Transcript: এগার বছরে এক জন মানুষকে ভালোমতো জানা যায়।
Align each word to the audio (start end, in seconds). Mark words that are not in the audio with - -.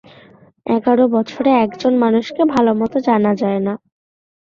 এগার 0.65 0.99
বছরে 1.15 1.51
এক 1.63 1.71
জন 1.81 1.93
মানুষকে 2.03 2.41
ভালোমতো 2.53 2.97
জানা 3.07 3.31
যায়। 3.41 3.59